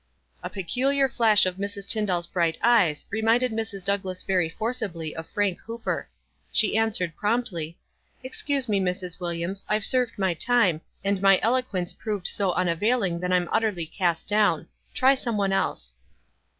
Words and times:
A 0.41 0.49
peculiar 0.49 1.07
flash 1.07 1.45
of 1.45 1.57
Mrs. 1.57 1.87
Tyndall's 1.87 2.25
bright 2.25 2.57
ey< 2.63 2.95
reminded 3.11 3.51
Mrs. 3.51 3.83
Douglass 3.83 4.23
very 4.23 4.49
forcibly 4.49 5.15
of 5.15 5.27
Frai: 5.27 5.53
Hooper. 5.57 6.09
She 6.51 6.75
answered, 6.75 7.15
promptly,— 7.15 7.63
WISE 7.63 7.75
AND 7.75 7.75
OTHEKWISE. 7.75 8.17
49 8.29 8.29
"Excuse 8.31 8.69
me, 8.69 8.79
Mrs. 8.79 9.19
Williams, 9.19 9.65
I've 9.69 9.85
served 9.85 10.17
my 10.17 10.33
time, 10.33 10.81
and 11.03 11.21
my 11.21 11.39
eloquence 11.43 11.93
proved 11.93 12.25
so 12.25 12.51
unavailing 12.53 13.19
that 13.19 13.31
I'm 13.31 13.47
utterly 13.51 13.85
cast 13.85 14.27
down. 14.27 14.67
Try 14.95 15.13
some 15.13 15.37
one 15.37 15.53
else." 15.53 15.93